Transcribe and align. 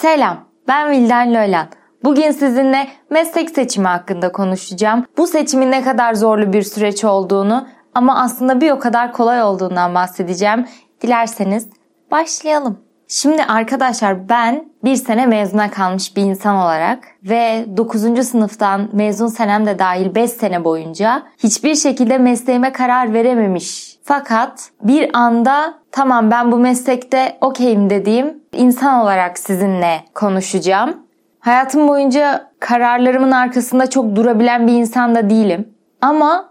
Selam, 0.00 0.38
ben 0.68 0.90
Vildan 0.90 1.34
Loylan. 1.34 1.66
Bugün 2.04 2.30
sizinle 2.30 2.88
meslek 3.10 3.50
seçimi 3.50 3.88
hakkında 3.88 4.32
konuşacağım. 4.32 5.04
Bu 5.16 5.26
seçimin 5.26 5.70
ne 5.70 5.82
kadar 5.82 6.14
zorlu 6.14 6.52
bir 6.52 6.62
süreç 6.62 7.04
olduğunu 7.04 7.68
ama 7.94 8.22
aslında 8.22 8.60
bir 8.60 8.70
o 8.70 8.78
kadar 8.78 9.12
kolay 9.12 9.42
olduğundan 9.42 9.94
bahsedeceğim. 9.94 10.66
Dilerseniz 11.02 11.68
başlayalım. 12.10 12.87
Şimdi 13.08 13.44
arkadaşlar 13.44 14.28
ben 14.28 14.64
bir 14.84 14.96
sene 14.96 15.26
mezuna 15.26 15.70
kalmış 15.70 16.16
bir 16.16 16.22
insan 16.22 16.56
olarak 16.56 16.98
ve 17.22 17.66
9. 17.76 18.28
sınıftan 18.28 18.88
mezun 18.92 19.26
senem 19.26 19.66
de 19.66 19.78
dahil 19.78 20.14
5 20.14 20.30
sene 20.30 20.64
boyunca 20.64 21.22
hiçbir 21.38 21.74
şekilde 21.74 22.18
mesleğime 22.18 22.72
karar 22.72 23.12
verememiş. 23.12 23.98
Fakat 24.04 24.70
bir 24.82 25.10
anda 25.12 25.74
tamam 25.92 26.30
ben 26.30 26.52
bu 26.52 26.56
meslekte 26.56 27.38
okeyim 27.40 27.90
dediğim 27.90 28.42
insan 28.52 29.02
olarak 29.02 29.38
sizinle 29.38 30.04
konuşacağım. 30.14 30.96
Hayatım 31.40 31.88
boyunca 31.88 32.50
kararlarımın 32.60 33.30
arkasında 33.30 33.90
çok 33.90 34.16
durabilen 34.16 34.66
bir 34.66 34.72
insan 34.72 35.14
da 35.14 35.30
değilim. 35.30 35.68
Ama 36.00 36.48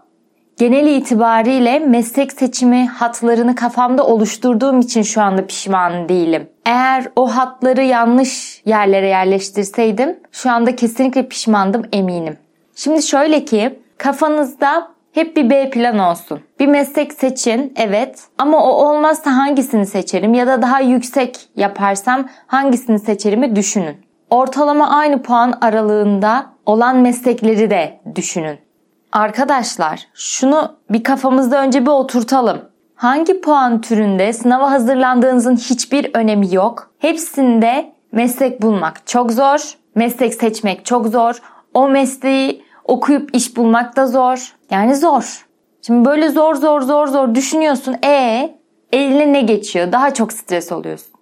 genel 0.58 0.86
itibariyle 0.86 1.78
meslek 1.78 2.32
seçimi 2.32 2.88
hatlarını 2.88 3.54
kafamda 3.54 4.06
oluşturduğum 4.06 4.80
için 4.80 5.02
şu 5.02 5.22
anda 5.22 5.46
pişman 5.46 6.08
değilim. 6.08 6.48
Eğer 6.66 7.08
o 7.16 7.36
hatları 7.36 7.82
yanlış 7.82 8.62
yerlere 8.64 9.08
yerleştirseydim 9.08 10.16
şu 10.32 10.50
anda 10.50 10.76
kesinlikle 10.76 11.28
pişmandım 11.28 11.82
eminim. 11.92 12.36
Şimdi 12.74 13.02
şöyle 13.02 13.44
ki 13.44 13.78
kafanızda 13.98 14.88
hep 15.12 15.36
bir 15.36 15.50
B 15.50 15.70
plan 15.70 15.98
olsun. 15.98 16.40
Bir 16.60 16.66
meslek 16.66 17.12
seçin 17.12 17.72
evet 17.76 18.22
ama 18.38 18.64
o 18.64 18.70
olmazsa 18.70 19.36
hangisini 19.36 19.86
seçerim 19.86 20.34
ya 20.34 20.46
da 20.46 20.62
daha 20.62 20.80
yüksek 20.80 21.48
yaparsam 21.56 22.28
hangisini 22.46 22.98
seçerimi 22.98 23.56
düşünün. 23.56 23.96
Ortalama 24.30 24.90
aynı 24.90 25.22
puan 25.22 25.58
aralığında 25.60 26.46
olan 26.66 26.96
meslekleri 26.96 27.70
de 27.70 28.00
düşünün. 28.14 28.67
Arkadaşlar 29.12 30.06
şunu 30.14 30.76
bir 30.90 31.02
kafamızda 31.02 31.62
önce 31.62 31.82
bir 31.82 31.90
oturtalım. 31.90 32.60
Hangi 32.94 33.40
puan 33.40 33.80
türünde 33.80 34.32
sınava 34.32 34.70
hazırlandığınızın 34.70 35.56
hiçbir 35.56 36.10
önemi 36.14 36.54
yok. 36.54 36.90
Hepsinde 36.98 37.92
meslek 38.12 38.62
bulmak 38.62 39.06
çok 39.06 39.32
zor. 39.32 39.74
Meslek 39.94 40.34
seçmek 40.34 40.84
çok 40.84 41.06
zor. 41.06 41.42
O 41.74 41.88
mesleği 41.88 42.64
okuyup 42.84 43.34
iş 43.34 43.56
bulmak 43.56 43.96
da 43.96 44.06
zor. 44.06 44.56
Yani 44.70 44.96
zor. 44.96 45.46
Şimdi 45.82 46.08
böyle 46.08 46.28
zor 46.28 46.54
zor 46.54 46.80
zor 46.80 47.06
zor 47.06 47.34
düşünüyorsun. 47.34 47.96
E 48.04 48.50
eline 48.92 49.32
ne 49.32 49.40
geçiyor? 49.40 49.92
Daha 49.92 50.14
çok 50.14 50.32
stres 50.32 50.72
oluyorsun. 50.72 51.14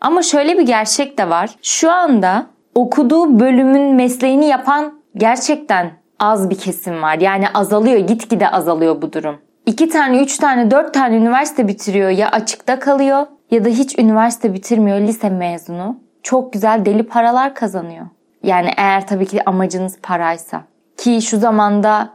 Ama 0.00 0.22
şöyle 0.22 0.58
bir 0.58 0.66
gerçek 0.66 1.18
de 1.18 1.30
var. 1.30 1.50
Şu 1.62 1.90
anda 1.90 2.46
okuduğu 2.74 3.40
bölümün 3.40 3.94
mesleğini 3.94 4.46
yapan 4.46 5.00
gerçekten 5.16 6.03
az 6.18 6.50
bir 6.50 6.58
kesim 6.58 7.02
var. 7.02 7.18
Yani 7.18 7.48
azalıyor, 7.54 7.98
gitgide 7.98 8.50
azalıyor 8.50 9.02
bu 9.02 9.12
durum. 9.12 9.36
İki 9.66 9.88
tane, 9.88 10.22
üç 10.22 10.38
tane, 10.38 10.70
dört 10.70 10.94
tane 10.94 11.16
üniversite 11.16 11.68
bitiriyor 11.68 12.10
ya 12.10 12.28
açıkta 12.28 12.78
kalıyor 12.78 13.26
ya 13.50 13.64
da 13.64 13.68
hiç 13.68 13.98
üniversite 13.98 14.54
bitirmiyor 14.54 15.00
lise 15.00 15.30
mezunu. 15.30 16.00
Çok 16.22 16.52
güzel 16.52 16.84
deli 16.84 17.02
paralar 17.02 17.54
kazanıyor. 17.54 18.06
Yani 18.42 18.70
eğer 18.76 19.06
tabii 19.06 19.26
ki 19.26 19.44
amacınız 19.44 19.98
paraysa. 20.02 20.62
Ki 20.96 21.22
şu 21.22 21.38
zamanda 21.38 22.10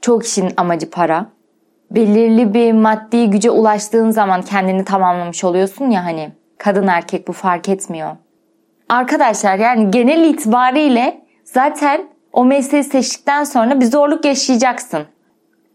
çok 0.00 0.26
işin 0.26 0.52
amacı 0.56 0.90
para. 0.90 1.26
Belirli 1.90 2.54
bir 2.54 2.72
maddi 2.72 3.30
güce 3.30 3.50
ulaştığın 3.50 4.10
zaman 4.10 4.42
kendini 4.42 4.84
tamamlamış 4.84 5.44
oluyorsun 5.44 5.90
ya 5.90 6.04
hani. 6.04 6.32
Kadın 6.58 6.86
erkek 6.86 7.28
bu 7.28 7.32
fark 7.32 7.68
etmiyor. 7.68 8.10
Arkadaşlar 8.88 9.58
yani 9.58 9.90
genel 9.90 10.24
itibariyle 10.24 11.22
zaten 11.44 12.11
o 12.32 12.44
mesleği 12.44 12.84
seçtikten 12.84 13.44
sonra 13.44 13.80
bir 13.80 13.86
zorluk 13.86 14.24
yaşayacaksın. 14.24 15.02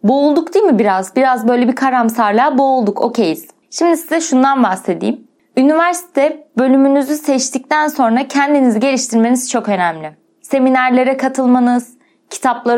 Boğulduk 0.03 0.53
değil 0.53 0.65
mi 0.65 0.79
biraz? 0.79 1.15
Biraz 1.15 1.47
böyle 1.47 1.67
bir 1.67 1.75
karamsarlığa 1.75 2.57
boğulduk 2.57 3.01
okeyiz. 3.01 3.47
Şimdi 3.69 3.97
size 3.97 4.21
şundan 4.21 4.63
bahsedeyim. 4.63 5.27
Üniversite 5.57 6.47
bölümünüzü 6.57 7.15
seçtikten 7.15 7.87
sonra 7.87 8.27
kendinizi 8.27 8.79
geliştirmeniz 8.79 9.51
çok 9.51 9.69
önemli. 9.69 10.11
Seminerlere 10.41 11.17
katılmanız, 11.17 11.97
kitaplar 12.29 12.77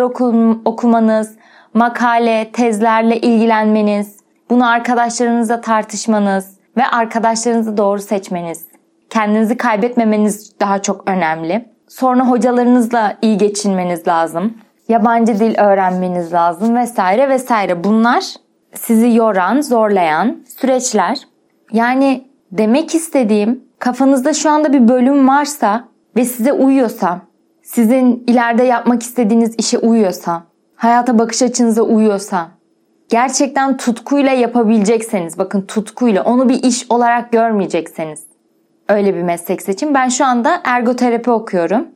okumanız, 0.66 1.36
makale, 1.74 2.52
tezlerle 2.52 3.18
ilgilenmeniz, 3.18 4.18
bunu 4.50 4.70
arkadaşlarınızla 4.70 5.62
tartışmanız 5.62 6.58
ve 6.78 6.86
arkadaşlarınızı 6.86 7.78
doğru 7.78 8.02
seçmeniz. 8.02 8.66
Kendinizi 9.10 9.58
kaybetmemeniz 9.58 10.60
daha 10.60 10.82
çok 10.82 11.10
önemli. 11.10 11.70
Sonra 11.90 12.30
hocalarınızla 12.30 13.18
iyi 13.22 13.38
geçinmeniz 13.38 14.08
lazım. 14.08 14.54
Yabancı 14.88 15.40
dil 15.40 15.60
öğrenmeniz 15.60 16.34
lazım 16.34 16.76
vesaire 16.76 17.30
vesaire. 17.30 17.84
Bunlar 17.84 18.24
sizi 18.74 19.16
yoran, 19.16 19.62
zorlayan 19.62 20.38
süreçler. 20.58 21.20
Yani 21.72 22.28
demek 22.52 22.96
istediğim 22.96 23.64
kafanızda 23.80 24.34
şu 24.34 24.50
anda 24.50 24.74
bir 24.74 24.88
bölüm 24.88 25.28
varsa 25.28 25.88
ve 26.16 26.26
size 26.26 26.54
uyuyorsa, 26.54 27.22
sizin 27.64 28.24
ileride 28.28 28.64
yapmak 28.64 29.04
istediğiniz 29.04 29.56
işe 29.58 29.78
uyuyorsa, 29.78 30.44
hayata 30.76 31.20
bakış 31.20 31.42
açınıza 31.42 31.82
uyuyorsa, 31.82 32.48
gerçekten 33.10 33.78
tutkuyla 33.78 34.32
yapabilecekseniz, 34.32 35.38
bakın 35.38 35.62
tutkuyla 35.62 36.24
onu 36.24 36.50
bir 36.50 36.64
iş 36.64 36.92
olarak 36.92 37.32
görmeyecekseniz, 37.32 38.24
öyle 38.90 39.16
bir 39.16 39.22
meslek 39.22 39.62
seçin. 39.62 39.94
Ben 39.94 40.10
şu 40.10 40.26
anda 40.26 40.62
ergoterapi 40.64 41.32
okuyorum. 41.32 41.88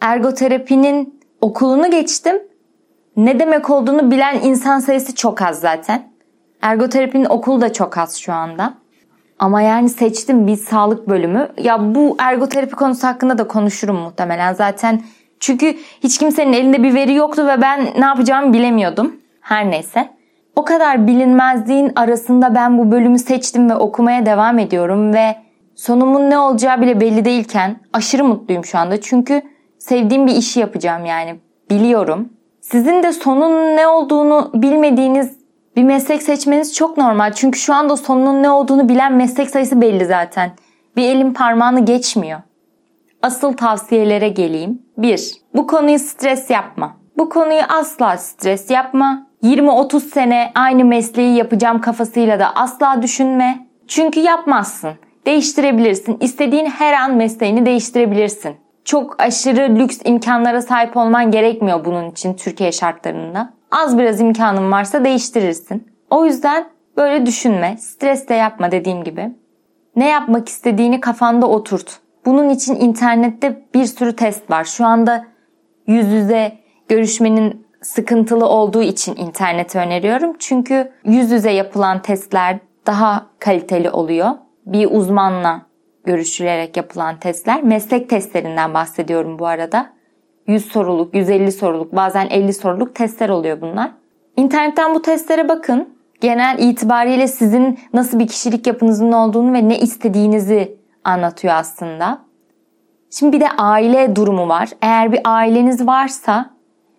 Ergoterapinin 0.00 1.20
okulunu 1.40 1.90
geçtim. 1.90 2.42
Ne 3.16 3.40
demek 3.40 3.70
olduğunu 3.70 4.10
bilen 4.10 4.40
insan 4.42 4.78
sayısı 4.78 5.14
çok 5.14 5.42
az 5.42 5.60
zaten. 5.60 6.02
Ergoterapinin 6.62 7.24
okulu 7.24 7.60
da 7.60 7.72
çok 7.72 7.98
az 7.98 8.16
şu 8.16 8.32
anda. 8.32 8.74
Ama 9.38 9.62
yani 9.62 9.88
seçtim 9.88 10.46
bir 10.46 10.56
sağlık 10.56 11.08
bölümü. 11.08 11.48
Ya 11.58 11.94
bu 11.94 12.16
ergoterapi 12.18 12.76
konusu 12.76 13.06
hakkında 13.06 13.38
da 13.38 13.48
konuşurum 13.48 13.96
muhtemelen 13.96 14.52
zaten. 14.52 15.02
Çünkü 15.40 15.76
hiç 16.02 16.18
kimsenin 16.18 16.52
elinde 16.52 16.82
bir 16.82 16.94
veri 16.94 17.14
yoktu 17.14 17.46
ve 17.46 17.62
ben 17.62 17.88
ne 17.98 18.04
yapacağımı 18.04 18.52
bilemiyordum. 18.52 19.16
Her 19.40 19.70
neyse. 19.70 20.08
O 20.56 20.64
kadar 20.64 21.06
bilinmezliğin 21.06 21.92
arasında 21.96 22.54
ben 22.54 22.78
bu 22.78 22.90
bölümü 22.90 23.18
seçtim 23.18 23.70
ve 23.70 23.74
okumaya 23.74 24.26
devam 24.26 24.58
ediyorum 24.58 25.14
ve 25.14 25.36
sonumun 25.78 26.30
ne 26.30 26.38
olacağı 26.38 26.80
bile 26.80 27.00
belli 27.00 27.24
değilken 27.24 27.76
aşırı 27.92 28.24
mutluyum 28.24 28.64
şu 28.64 28.78
anda. 28.78 29.00
Çünkü 29.00 29.42
sevdiğim 29.78 30.26
bir 30.26 30.34
işi 30.34 30.60
yapacağım 30.60 31.04
yani. 31.04 31.36
Biliyorum. 31.70 32.28
Sizin 32.60 33.02
de 33.02 33.12
sonun 33.12 33.76
ne 33.76 33.86
olduğunu 33.86 34.50
bilmediğiniz 34.54 35.38
bir 35.76 35.82
meslek 35.84 36.22
seçmeniz 36.22 36.74
çok 36.74 36.98
normal. 36.98 37.32
Çünkü 37.32 37.58
şu 37.58 37.74
anda 37.74 37.96
sonunun 37.96 38.42
ne 38.42 38.50
olduğunu 38.50 38.88
bilen 38.88 39.12
meslek 39.12 39.50
sayısı 39.50 39.80
belli 39.80 40.04
zaten. 40.04 40.50
Bir 40.96 41.02
elin 41.02 41.32
parmağını 41.32 41.84
geçmiyor. 41.84 42.40
Asıl 43.22 43.52
tavsiyelere 43.52 44.28
geleyim. 44.28 44.82
1. 44.96 45.32
Bu 45.54 45.66
konuyu 45.66 45.98
stres 45.98 46.50
yapma. 46.50 46.96
Bu 47.18 47.28
konuyu 47.28 47.62
asla 47.68 48.16
stres 48.16 48.70
yapma. 48.70 49.26
20-30 49.42 50.00
sene 50.00 50.52
aynı 50.54 50.84
mesleği 50.84 51.36
yapacağım 51.36 51.80
kafasıyla 51.80 52.40
da 52.40 52.52
asla 52.54 53.02
düşünme. 53.02 53.66
Çünkü 53.88 54.20
yapmazsın. 54.20 55.07
Değiştirebilirsin. 55.28 56.16
İstediğin 56.20 56.66
her 56.66 56.92
an 56.92 57.16
mesleğini 57.16 57.66
değiştirebilirsin. 57.66 58.56
Çok 58.84 59.22
aşırı 59.22 59.74
lüks 59.74 60.00
imkanlara 60.04 60.62
sahip 60.62 60.96
olman 60.96 61.30
gerekmiyor 61.30 61.84
bunun 61.84 62.10
için 62.10 62.34
Türkiye 62.34 62.72
şartlarında. 62.72 63.54
Az 63.70 63.98
biraz 63.98 64.20
imkanın 64.20 64.72
varsa 64.72 65.04
değiştirirsin. 65.04 65.88
O 66.10 66.24
yüzden 66.24 66.68
böyle 66.96 67.26
düşünme, 67.26 67.76
stres 67.78 68.28
de 68.28 68.34
yapma 68.34 68.70
dediğim 68.70 69.04
gibi. 69.04 69.30
Ne 69.96 70.08
yapmak 70.08 70.48
istediğini 70.48 71.00
kafanda 71.00 71.46
oturt. 71.46 72.00
Bunun 72.26 72.48
için 72.48 72.74
internette 72.74 73.62
bir 73.74 73.84
sürü 73.84 74.16
test 74.16 74.50
var. 74.50 74.64
Şu 74.64 74.86
anda 74.86 75.24
yüz 75.86 76.12
yüze 76.12 76.52
görüşmenin 76.88 77.66
sıkıntılı 77.82 78.46
olduğu 78.48 78.82
için 78.82 79.16
interneti 79.16 79.78
öneriyorum. 79.78 80.36
Çünkü 80.38 80.92
yüz 81.04 81.30
yüze 81.30 81.50
yapılan 81.50 82.02
testler 82.02 82.58
daha 82.86 83.26
kaliteli 83.38 83.90
oluyor. 83.90 84.30
Bir 84.72 84.88
uzmanla 84.90 85.62
görüşülerek 86.04 86.76
yapılan 86.76 87.18
testler. 87.18 87.62
Meslek 87.62 88.08
testlerinden 88.08 88.74
bahsediyorum 88.74 89.38
bu 89.38 89.46
arada. 89.46 89.92
100 90.46 90.64
soruluk, 90.64 91.14
150 91.14 91.52
soruluk, 91.52 91.96
bazen 91.96 92.26
50 92.30 92.52
soruluk 92.52 92.94
testler 92.94 93.28
oluyor 93.28 93.60
bunlar. 93.60 93.90
İnternetten 94.36 94.94
bu 94.94 95.02
testlere 95.02 95.48
bakın. 95.48 95.88
Genel 96.20 96.58
itibariyle 96.58 97.28
sizin 97.28 97.78
nasıl 97.94 98.18
bir 98.18 98.26
kişilik 98.26 98.66
yapınızın 98.66 99.12
olduğunu 99.12 99.52
ve 99.52 99.68
ne 99.68 99.78
istediğinizi 99.78 100.76
anlatıyor 101.04 101.54
aslında. 101.54 102.18
Şimdi 103.10 103.36
bir 103.36 103.40
de 103.40 103.48
aile 103.58 104.16
durumu 104.16 104.48
var. 104.48 104.68
Eğer 104.82 105.12
bir 105.12 105.20
aileniz 105.24 105.86
varsa 105.86 106.50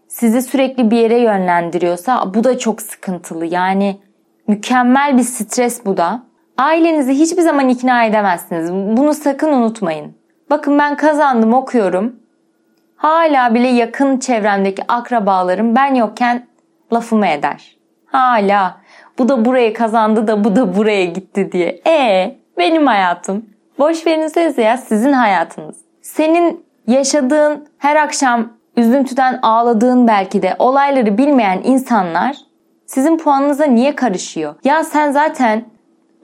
sizi 0.07 0.42
sürekli 0.42 0.92
bir 0.92 0.98
yere 0.98 1.19
yönlendiriyorsa 1.19 2.33
bu 2.33 2.44
da 2.44 2.57
çok 2.57 2.81
sıkıntılı. 2.81 3.45
Yani 3.45 4.00
mükemmel 4.48 5.18
bir 5.18 5.24
stres 5.24 5.86
bu 5.86 5.98
da. 5.98 6.28
Ailenizi 6.59 7.13
hiçbir 7.13 7.41
zaman 7.41 7.69
ikna 7.69 8.03
edemezsiniz. 8.03 8.73
Bunu 8.73 9.13
sakın 9.13 9.53
unutmayın. 9.53 10.15
Bakın 10.50 10.79
ben 10.79 10.97
kazandım 10.97 11.53
okuyorum. 11.53 12.15
Hala 12.95 13.53
bile 13.56 13.67
yakın 13.67 14.17
çevremdeki 14.17 14.83
akrabalarım 14.88 15.75
ben 15.75 15.95
yokken 15.95 16.47
lafımı 16.94 17.27
eder. 17.27 17.77
Hala 18.06 18.77
bu 19.19 19.29
da 19.29 19.45
burayı 19.45 19.73
kazandı 19.73 20.27
da 20.27 20.44
bu 20.44 20.56
da 20.56 20.75
buraya 20.75 21.06
gitti 21.06 21.51
diye. 21.51 21.81
E 21.88 22.35
benim 22.57 22.88
hayatım. 22.88 23.45
Boş 23.79 24.07
verinsenize 24.07 24.62
ya 24.62 24.77
sizin 24.77 25.13
hayatınız. 25.13 25.77
Senin 26.01 26.65
yaşadığın 26.88 27.67
her 27.77 27.95
akşam 27.95 28.53
üzüntüden 28.77 29.39
ağladığın 29.41 30.07
belki 30.07 30.41
de 30.41 30.55
olayları 30.59 31.17
bilmeyen 31.17 31.62
insanlar 31.63 32.38
sizin 32.85 33.17
puanınıza 33.17 33.65
niye 33.65 33.95
karışıyor? 33.95 34.55
Ya 34.63 34.83
sen 34.83 35.12
zaten 35.12 35.65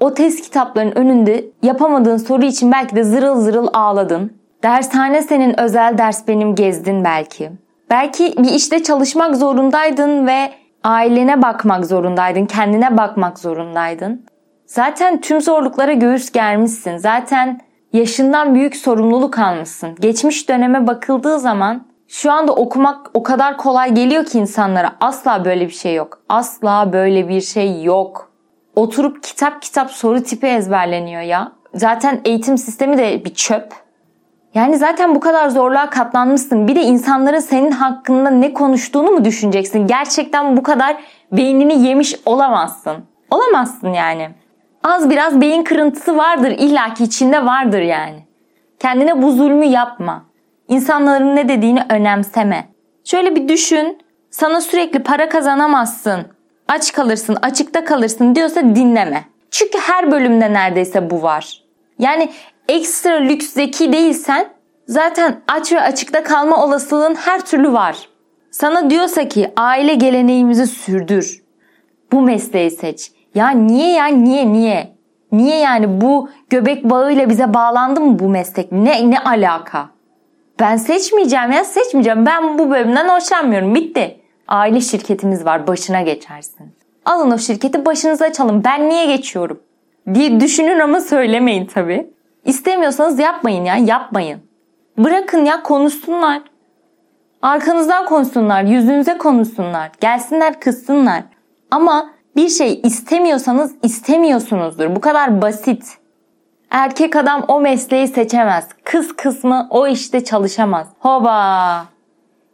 o 0.06 0.14
test 0.14 0.42
kitaplarının 0.42 0.96
önünde 0.96 1.46
yapamadığın 1.64 2.18
soru 2.18 2.46
için 2.46 2.72
belki 2.72 2.96
de 2.96 3.04
zırıl 3.04 3.42
zırıl 3.42 3.68
ağladın. 3.74 4.34
Dershane 4.64 5.22
senin 5.22 5.60
özel 5.60 5.98
ders 5.98 6.28
benim 6.28 6.56
gezdin 6.56 7.04
belki. 7.04 7.52
Belki 7.90 8.34
bir 8.38 8.52
işte 8.52 8.84
çalışmak 8.84 9.36
zorundaydın 9.36 10.28
ve 10.28 10.52
ailene 10.84 11.42
bakmak 11.42 11.86
zorundaydın, 11.86 12.46
kendine 12.46 12.98
bakmak 12.98 13.40
zorundaydın. 13.40 14.26
Zaten 14.66 15.22
tüm 15.22 15.42
zorluklara 15.42 15.94
göğüs 15.94 16.32
germişsin. 16.32 16.98
Zaten 16.98 17.62
yaşından 17.94 18.56
büyük 18.56 18.76
sorumluluk 18.76 19.40
almışsın. 19.40 19.96
Geçmiş 20.00 20.50
döneme 20.50 20.88
bakıldığı 20.88 21.40
zaman 21.40 21.86
şu 22.08 22.32
anda 22.32 22.56
okumak 22.56 23.12
o 23.14 23.24
kadar 23.24 23.58
kolay 23.58 23.94
geliyor 23.94 24.26
ki 24.26 24.40
insanlara. 24.40 24.96
Asla 25.02 25.46
böyle 25.46 25.68
bir 25.68 25.74
şey 25.74 25.96
yok. 25.96 26.22
Asla 26.30 26.94
böyle 26.94 27.30
bir 27.30 27.42
şey 27.42 27.84
yok. 27.84 28.35
Oturup 28.76 29.24
kitap 29.24 29.62
kitap 29.62 29.92
soru 29.92 30.24
tipi 30.24 30.48
ezberleniyor 30.48 31.22
ya. 31.22 31.52
Zaten 31.74 32.22
eğitim 32.26 32.58
sistemi 32.58 32.98
de 32.98 33.26
bir 33.26 33.34
çöp. 33.34 33.74
Yani 34.54 34.78
zaten 34.78 35.16
bu 35.16 35.20
kadar 35.20 35.50
zorluğa 35.50 35.90
katlanmışsın. 35.90 36.68
Bir 36.68 36.76
de 36.76 36.82
insanların 36.82 37.40
senin 37.40 37.72
hakkında 37.72 38.30
ne 38.30 38.54
konuştuğunu 38.54 39.12
mu 39.12 39.26
düşüneceksin? 39.26 39.88
Gerçekten 39.88 40.58
bu 40.58 40.64
kadar 40.64 40.98
beynini 41.32 41.88
yemiş 41.88 42.16
olamazsın. 42.26 42.96
Olamazsın 43.32 43.94
yani. 43.94 44.30
Az 44.84 45.10
biraz 45.10 45.42
beyin 45.42 45.64
kırıntısı 45.64 46.18
vardır 46.18 46.52
illaki 46.52 47.04
içinde 47.04 47.46
vardır 47.46 47.82
yani. 47.82 48.26
Kendine 48.80 49.22
bu 49.22 49.32
zulmü 49.32 49.66
yapma. 49.66 50.24
İnsanların 50.68 51.36
ne 51.36 51.50
dediğini 51.50 51.84
önemseme. 51.90 52.68
Şöyle 53.04 53.36
bir 53.36 53.48
düşün. 53.48 53.98
Sana 54.32 54.62
sürekli 54.62 55.04
para 55.04 55.30
kazanamazsın. 55.30 56.35
Aç 56.68 56.94
kalırsın, 56.94 57.38
açıkta 57.42 57.86
kalırsın 57.86 58.36
diyorsa 58.36 58.62
dinleme. 58.62 59.26
Çünkü 59.52 59.78
her 59.80 60.12
bölümde 60.12 60.54
neredeyse 60.54 61.10
bu 61.10 61.22
var. 61.22 61.64
Yani 62.00 62.30
ekstra 62.70 63.14
lüks 63.14 63.48
zeki 63.48 63.94
değilsen 63.94 64.48
zaten 64.88 65.42
aç 65.48 65.74
ve 65.74 65.82
açıkta 65.82 66.24
kalma 66.24 66.66
olasılığın 66.66 67.16
her 67.16 67.46
türlü 67.46 67.74
var. 67.74 68.10
Sana 68.52 68.90
diyorsa 68.90 69.28
ki 69.28 69.52
aile 69.58 69.96
geleneğimizi 69.96 70.68
sürdür. 70.68 71.44
Bu 72.12 72.22
mesleği 72.22 72.72
seç. 72.72 73.12
Ya 73.36 73.50
niye 73.50 73.92
ya 73.92 74.06
niye 74.06 74.54
niye? 74.54 74.96
Niye 75.32 75.58
yani 75.58 76.02
bu 76.02 76.30
göbek 76.50 76.84
bağıyla 76.84 77.30
bize 77.30 77.54
bağlandı 77.54 78.02
mı 78.02 78.20
bu 78.20 78.30
meslek? 78.30 78.72
Ne 78.72 79.10
ne 79.10 79.20
alaka? 79.20 79.90
Ben 80.60 80.78
seçmeyeceğim 80.78 81.52
ya 81.52 81.64
seçmeyeceğim. 81.64 82.26
Ben 82.26 82.60
bu 82.60 82.70
bölümden 82.70 83.10
hoşlanmıyorum. 83.10 83.76
Bitti. 83.76 84.22
Aile 84.48 84.82
şirketimiz 84.82 85.46
var 85.46 85.68
başına 85.68 86.02
geçersin. 86.02 86.76
Alın 87.06 87.32
o 87.32 87.38
şirketi 87.38 87.86
başınıza 87.86 88.26
açalım. 88.26 88.64
Ben 88.64 88.90
niye 88.90 89.06
geçiyorum? 89.06 89.60
diye 90.14 90.40
düşünün 90.40 90.80
ama 90.80 91.02
söylemeyin 91.02 91.66
tabii. 91.66 92.10
İstemiyorsanız 92.46 93.20
yapmayın 93.20 93.66
ya 93.66 93.76
yapmayın. 93.76 94.40
Bırakın 94.98 95.46
ya 95.46 95.64
konuşsunlar. 95.64 96.42
Arkanızdan 97.42 98.06
konuşsunlar, 98.06 98.64
yüzünüze 98.64 99.18
konuşsunlar, 99.18 99.92
gelsinler 100.02 100.60
kızsınlar. 100.60 101.24
Ama 101.72 102.10
bir 102.36 102.50
şey 102.50 102.82
istemiyorsanız 102.84 103.72
istemiyorsunuzdur. 103.84 104.96
Bu 104.96 105.02
kadar 105.02 105.42
basit. 105.42 105.98
Erkek 106.70 107.16
adam 107.16 107.46
o 107.48 107.62
mesleği 107.62 108.08
seçemez. 108.08 108.68
Kız 108.84 109.16
kısmı 109.16 109.68
o 109.70 109.88
işte 109.88 110.24
çalışamaz. 110.24 110.88
Hoba! 111.00 111.86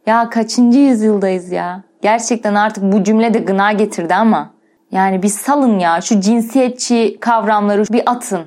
Ya 0.06 0.30
kaçıncı 0.30 0.78
yüzyıldayız 0.78 1.52
ya? 1.52 1.82
Gerçekten 2.02 2.54
artık 2.54 2.92
bu 2.92 3.04
cümle 3.04 3.34
de 3.34 3.38
gına 3.38 3.72
getirdi 3.72 4.14
ama. 4.14 4.50
Yani 4.92 5.22
bir 5.22 5.28
salın 5.28 5.78
ya 5.78 6.00
şu 6.00 6.20
cinsiyetçi 6.20 7.16
kavramları 7.20 7.84
bir 7.92 8.02
atın. 8.06 8.40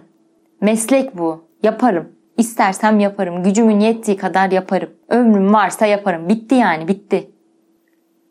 Meslek 0.62 1.18
bu. 1.18 1.46
Yaparım. 1.64 2.10
İstersem 2.38 3.00
yaparım. 3.00 3.44
Gücümün 3.44 3.80
yettiği 3.80 4.18
kadar 4.18 4.52
yaparım. 4.52 4.90
Ömrüm 5.10 5.54
varsa 5.54 5.86
yaparım. 5.86 6.30
Bitti 6.30 6.56
yani 6.56 6.88
bitti. 6.88 7.32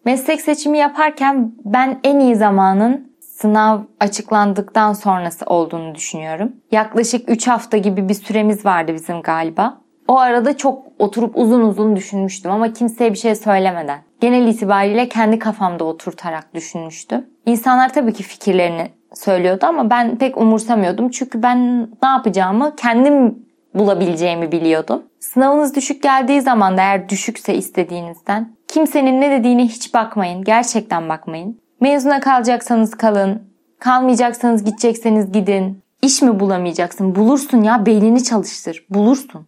Meslek 0.05 0.41
seçimi 0.41 0.79
yaparken 0.79 1.53
ben 1.65 2.01
en 2.05 2.21
iyi 2.21 2.37
zamanın 2.37 3.15
sınav 3.21 3.81
açıklandıktan 4.01 4.93
sonrası 4.93 5.45
olduğunu 5.47 5.95
düşünüyorum. 5.95 6.53
Yaklaşık 6.73 7.31
3 7.31 7.49
hafta 7.49 7.77
gibi 7.77 8.09
bir 8.09 8.15
süremiz 8.15 8.65
vardı 8.65 8.95
bizim 8.95 9.23
galiba. 9.23 9.84
O 10.09 10.19
arada 10.19 10.57
çok 10.57 10.83
oturup 10.99 11.39
uzun 11.39 11.61
uzun 11.61 11.97
düşünmüştüm 11.97 12.51
ama 12.51 12.73
kimseye 12.73 13.13
bir 13.13 13.19
şey 13.19 13.35
söylemeden. 13.35 13.99
Genel 14.21 14.47
itibariyle 14.47 15.09
kendi 15.09 15.39
kafamda 15.39 15.85
oturtarak 15.85 16.55
düşünmüştüm. 16.55 17.27
İnsanlar 17.47 17.93
tabii 17.93 18.13
ki 18.13 18.23
fikirlerini 18.23 18.89
söylüyordu 19.15 19.67
ama 19.67 19.91
ben 19.91 20.19
pek 20.19 20.39
umursamıyordum. 20.39 21.11
Çünkü 21.11 21.43
ben 21.43 21.83
ne 22.03 22.09
yapacağımı 22.09 22.77
kendim 22.77 23.39
bulabileceğimi 23.75 24.53
biliyordum. 24.53 25.03
Sınavınız 25.21 25.77
düşük 25.77 26.03
geldiği 26.03 26.41
zaman 26.41 26.77
da 26.77 26.81
eğer 26.83 27.09
düşükse 27.09 27.55
istediğinizden 27.55 28.53
kimsenin 28.69 29.21
ne 29.21 29.31
dediğine 29.31 29.65
hiç 29.65 29.95
bakmayın. 29.95 30.45
Gerçekten 30.45 31.09
bakmayın. 31.09 31.61
Mezuna 31.81 32.21
kalacaksanız 32.21 32.91
kalın. 32.91 33.43
Kalmayacaksanız 33.81 34.65
gidecekseniz 34.65 35.33
gidin. 35.33 35.83
İş 36.03 36.23
mi 36.23 36.41
bulamayacaksın? 36.41 37.15
Bulursun 37.15 37.63
ya 37.63 37.87
beynini 37.87 38.25
çalıştır. 38.25 38.87
Bulursun. 38.91 39.47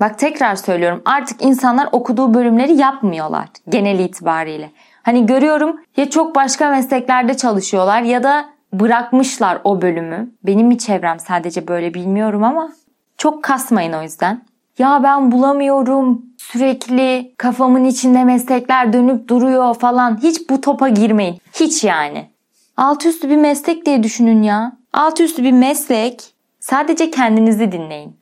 Bak 0.00 0.18
tekrar 0.18 0.56
söylüyorum 0.56 1.02
artık 1.04 1.42
insanlar 1.42 1.88
okuduğu 1.92 2.34
bölümleri 2.34 2.72
yapmıyorlar 2.76 3.48
genel 3.68 3.98
itibariyle. 3.98 4.70
Hani 5.02 5.26
görüyorum 5.26 5.80
ya 5.96 6.10
çok 6.10 6.34
başka 6.34 6.70
mesleklerde 6.70 7.36
çalışıyorlar 7.36 8.02
ya 8.02 8.22
da 8.22 8.44
bırakmışlar 8.72 9.58
o 9.64 9.82
bölümü. 9.82 10.30
Benim 10.42 10.66
mi 10.66 10.78
çevrem 10.78 11.20
sadece 11.20 11.68
böyle 11.68 11.94
bilmiyorum 11.94 12.44
ama 12.44 12.72
çok 13.18 13.42
kasmayın 13.42 13.92
o 13.92 14.02
yüzden. 14.02 14.42
Ya 14.78 15.00
ben 15.02 15.32
bulamıyorum. 15.32 16.22
Sürekli 16.38 17.34
kafamın 17.36 17.84
içinde 17.84 18.24
meslekler 18.24 18.92
dönüp 18.92 19.28
duruyor 19.28 19.74
falan. 19.74 20.22
Hiç 20.22 20.50
bu 20.50 20.60
topa 20.60 20.88
girmeyin. 20.88 21.38
Hiç 21.52 21.84
yani. 21.84 22.30
Alt 22.76 23.06
üstü 23.06 23.30
bir 23.30 23.36
meslek 23.36 23.86
diye 23.86 24.02
düşünün 24.02 24.42
ya. 24.42 24.72
Alt 24.92 25.20
üstü 25.20 25.42
bir 25.44 25.52
meslek. 25.52 26.34
Sadece 26.60 27.10
kendinizi 27.10 27.72
dinleyin. 27.72 28.16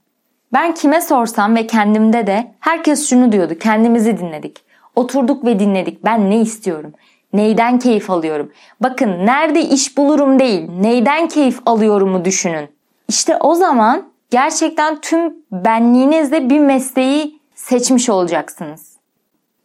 Ben 0.55 0.75
kime 0.75 1.01
sorsam 1.01 1.57
ve 1.57 1.67
kendimde 1.67 2.27
de 2.27 2.55
herkes 2.61 3.09
şunu 3.09 3.33
diyordu. 3.33 3.55
Kendimizi 3.61 4.19
dinledik. 4.19 4.65
Oturduk 4.97 5.45
ve 5.45 5.59
dinledik. 5.59 6.05
Ben 6.05 6.31
ne 6.31 6.41
istiyorum? 6.41 6.93
Neyden 7.33 7.79
keyif 7.79 8.11
alıyorum? 8.11 8.53
Bakın 8.81 9.27
nerede 9.27 9.61
iş 9.61 9.97
bulurum 9.97 10.39
değil, 10.39 10.71
neyden 10.81 11.29
keyif 11.29 11.59
alıyorumu 11.67 12.25
düşünün. 12.25 12.69
İşte 13.09 13.37
o 13.37 13.55
zaman 13.55 14.03
gerçekten 14.31 15.01
tüm 15.01 15.35
benliğinizle 15.53 16.51
bir 16.51 16.59
mesleği 16.59 17.41
seçmiş 17.55 18.09
olacaksınız. 18.09 18.97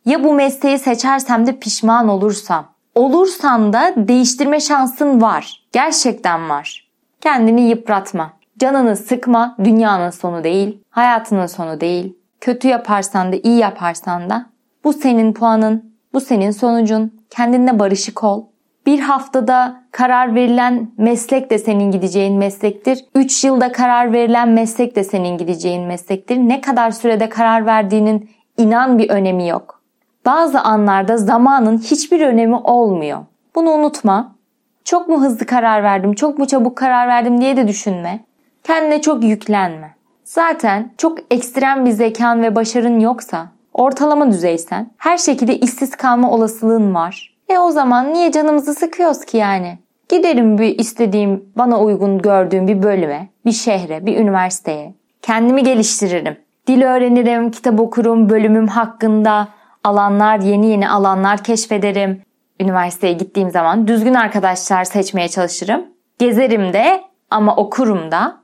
Ya 0.06 0.24
bu 0.24 0.34
mesleği 0.34 0.80
seçersem 0.80 1.48
de 1.48 1.60
pişman 1.60 2.08
olursam? 2.10 2.66
Olursan 2.96 3.74
da 3.74 3.94
değiştirme 3.98 4.60
şansın 4.60 5.22
var. 5.22 5.64
Gerçekten 5.72 6.50
var. 6.50 6.90
Kendini 7.22 7.70
yıpratma. 7.70 8.39
Canını 8.60 8.96
sıkma. 8.96 9.56
Dünyanın 9.64 10.10
sonu 10.10 10.44
değil. 10.44 10.84
Hayatının 10.90 11.46
sonu 11.46 11.82
değil. 11.82 12.18
Kötü 12.42 12.68
yaparsan 12.68 13.34
da 13.34 13.36
iyi 13.44 13.58
yaparsan 13.58 14.30
da 14.30 14.46
bu 14.84 14.94
senin 14.94 15.34
puanın, 15.34 15.94
bu 16.14 16.22
senin 16.22 16.52
sonucun. 16.52 17.20
Kendinle 17.30 17.80
barışık 17.80 18.24
ol. 18.24 18.46
Bir 18.86 19.00
haftada 19.00 19.84
karar 19.92 20.36
verilen 20.36 20.92
meslek 20.98 21.50
de 21.50 21.58
senin 21.58 21.92
gideceğin 21.92 22.38
meslektir. 22.38 23.06
3 23.16 23.44
yılda 23.44 23.72
karar 23.72 24.14
verilen 24.14 24.50
meslek 24.50 24.96
de 24.96 25.04
senin 25.04 25.38
gideceğin 25.38 25.88
meslektir. 25.88 26.38
Ne 26.38 26.62
kadar 26.62 26.92
sürede 26.92 27.30
karar 27.30 27.66
verdiğinin 27.66 28.30
inan 28.58 28.98
bir 28.98 29.10
önemi 29.10 29.48
yok. 29.48 29.82
Bazı 30.26 30.62
anlarda 30.62 31.18
zamanın 31.18 31.78
hiçbir 31.78 32.22
önemi 32.22 32.56
olmuyor. 32.56 33.20
Bunu 33.56 33.70
unutma. 33.70 34.36
Çok 34.84 35.10
mu 35.10 35.22
hızlı 35.22 35.46
karar 35.46 35.84
verdim, 35.84 36.14
çok 36.14 36.40
mu 36.40 36.48
çabuk 36.48 36.78
karar 36.78 37.08
verdim 37.08 37.42
diye 37.42 37.58
de 37.58 37.68
düşünme. 37.68 38.29
Kendine 38.64 39.02
çok 39.02 39.24
yüklenme. 39.24 39.96
Zaten 40.24 40.92
çok 40.98 41.18
ekstrem 41.32 41.86
bir 41.86 41.92
zekan 41.92 42.42
ve 42.42 42.56
başarın 42.56 43.00
yoksa, 43.00 43.48
ortalama 43.74 44.32
düzeysen 44.32 44.92
her 44.98 45.18
şekilde 45.18 45.58
işsiz 45.58 45.96
kalma 45.96 46.32
olasılığın 46.32 46.96
var. 46.96 47.36
E 47.50 47.60
o 47.60 47.72
zaman 47.72 48.14
niye 48.14 48.32
canımızı 48.32 48.74
sıkıyoruz 48.74 49.26
ki 49.26 49.38
yani? 49.38 49.80
Giderim 50.10 50.58
bir 50.58 50.80
istediğim, 50.80 51.46
bana 51.58 51.82
uygun 51.82 52.18
gördüğüm 52.18 52.68
bir 52.68 52.84
bölüme, 52.84 53.30
bir 53.46 53.52
şehre, 53.52 54.06
bir 54.06 54.18
üniversiteye. 54.18 54.94
Kendimi 55.22 55.64
geliştiririm. 55.64 56.38
Dil 56.68 56.82
öğrenirim, 56.82 57.52
kitap 57.52 57.80
okurum, 57.80 58.30
bölümüm 58.30 58.68
hakkında 58.68 59.48
alanlar, 59.84 60.40
yeni 60.40 60.68
yeni 60.68 60.90
alanlar 60.90 61.44
keşfederim. 61.44 62.22
Üniversiteye 62.60 63.14
gittiğim 63.14 63.52
zaman 63.52 63.88
düzgün 63.88 64.14
arkadaşlar 64.14 64.84
seçmeye 64.84 65.28
çalışırım. 65.28 65.86
Gezerim 66.20 66.74
de 66.74 67.02
ama 67.30 67.56
okurum 67.56 68.12
da, 68.12 68.38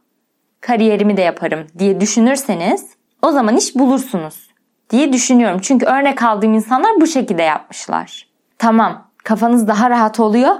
kariyerimi 0.65 1.17
de 1.17 1.21
yaparım 1.21 1.67
diye 1.79 2.01
düşünürseniz 2.01 2.85
o 3.21 3.31
zaman 3.31 3.57
iş 3.57 3.75
bulursunuz 3.75 4.49
diye 4.89 5.13
düşünüyorum. 5.13 5.59
Çünkü 5.61 5.85
örnek 5.85 6.23
aldığım 6.23 6.53
insanlar 6.53 6.91
bu 7.01 7.07
şekilde 7.07 7.43
yapmışlar. 7.43 8.27
Tamam, 8.57 9.07
kafanız 9.23 9.67
daha 9.67 9.89
rahat 9.89 10.19
oluyor 10.19 10.55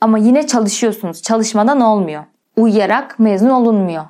ama 0.00 0.18
yine 0.18 0.46
çalışıyorsunuz. 0.46 1.22
Çalışmadan 1.22 1.80
olmuyor. 1.80 2.24
Uyuyarak 2.56 3.18
mezun 3.18 3.50
olunmuyor. 3.50 4.04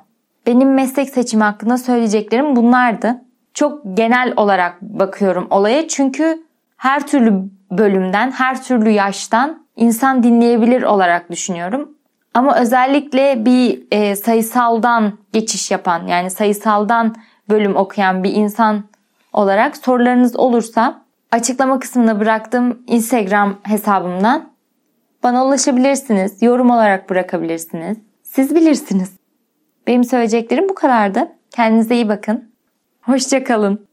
Benim 0.47 0.73
meslek 0.73 1.09
seçimi 1.09 1.43
hakkında 1.43 1.77
söyleyeceklerim 1.77 2.55
bunlardı. 2.55 3.21
Çok 3.53 3.81
genel 3.93 4.33
olarak 4.37 4.81
bakıyorum 4.81 5.47
olaya 5.49 5.87
çünkü 5.87 6.43
her 6.77 7.07
türlü 7.07 7.33
bölümden, 7.71 8.31
her 8.31 8.63
türlü 8.63 8.89
yaştan 8.89 9.65
insan 9.75 10.23
dinleyebilir 10.23 10.83
olarak 10.83 11.31
düşünüyorum. 11.31 11.98
Ama 12.33 12.59
özellikle 12.59 13.45
bir 13.45 13.83
e, 13.91 14.15
sayısaldan 14.15 15.17
geçiş 15.33 15.71
yapan 15.71 16.07
yani 16.07 16.31
sayısaldan 16.31 17.15
bölüm 17.49 17.75
okuyan 17.75 18.23
bir 18.23 18.33
insan 18.33 18.83
olarak 19.33 19.77
sorularınız 19.77 20.35
olursa 20.35 21.01
açıklama 21.31 21.79
kısmına 21.79 22.19
bıraktığım 22.19 22.83
Instagram 22.87 23.59
hesabımdan 23.63 24.49
bana 25.23 25.45
ulaşabilirsiniz. 25.45 26.41
Yorum 26.41 26.69
olarak 26.69 27.09
bırakabilirsiniz. 27.09 27.97
Siz 28.23 28.55
bilirsiniz. 28.55 29.11
Benim 29.87 30.03
söyleyeceklerim 30.03 30.69
bu 30.69 30.75
kadardı. 30.75 31.27
Kendinize 31.51 31.95
iyi 31.95 32.09
bakın. 32.09 32.51
Hoşçakalın. 33.01 33.88